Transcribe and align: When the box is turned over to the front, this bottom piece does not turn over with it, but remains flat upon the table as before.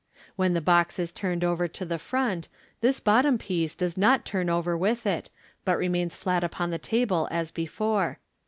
When 0.35 0.55
the 0.55 0.61
box 0.61 0.97
is 0.97 1.11
turned 1.11 1.43
over 1.43 1.67
to 1.67 1.85
the 1.85 1.99
front, 1.99 2.47
this 2.79 2.99
bottom 2.99 3.37
piece 3.37 3.75
does 3.75 3.97
not 3.97 4.25
turn 4.25 4.49
over 4.49 4.75
with 4.75 5.05
it, 5.05 5.29
but 5.63 5.77
remains 5.77 6.15
flat 6.15 6.43
upon 6.43 6.71
the 6.71 6.79
table 6.79 7.27
as 7.29 7.51
before. 7.51 8.17